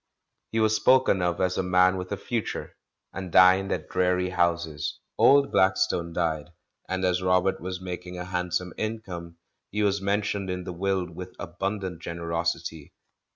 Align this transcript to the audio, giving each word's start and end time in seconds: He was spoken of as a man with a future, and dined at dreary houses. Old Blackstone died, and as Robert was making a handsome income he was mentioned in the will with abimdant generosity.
He 0.51 0.59
was 0.59 0.75
spoken 0.75 1.21
of 1.21 1.39
as 1.39 1.59
a 1.59 1.61
man 1.61 1.95
with 1.95 2.11
a 2.11 2.17
future, 2.17 2.75
and 3.13 3.31
dined 3.31 3.71
at 3.71 3.87
dreary 3.87 4.31
houses. 4.31 4.99
Old 5.15 5.51
Blackstone 5.51 6.11
died, 6.11 6.49
and 6.89 7.05
as 7.05 7.21
Robert 7.21 7.61
was 7.61 7.79
making 7.79 8.17
a 8.17 8.25
handsome 8.25 8.73
income 8.79 9.37
he 9.69 9.83
was 9.83 10.01
mentioned 10.01 10.49
in 10.49 10.63
the 10.63 10.73
will 10.73 11.05
with 11.05 11.35
abimdant 11.39 11.99
generosity. 12.01 12.95